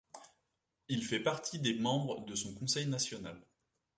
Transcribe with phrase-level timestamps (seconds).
[0.87, 3.39] Il fait partie des membres de son Conseil National.